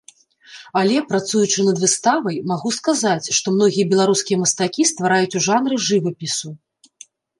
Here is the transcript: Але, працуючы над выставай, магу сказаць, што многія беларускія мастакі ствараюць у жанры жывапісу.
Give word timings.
Але, 0.79 0.95
працуючы 1.09 1.65
над 1.67 1.77
выставай, 1.83 2.37
магу 2.51 2.71
сказаць, 2.77 3.27
што 3.41 3.47
многія 3.57 3.89
беларускія 3.93 4.37
мастакі 4.45 4.87
ствараюць 4.93 5.37
у 5.41 5.43
жанры 5.49 5.75
жывапісу. 5.91 6.49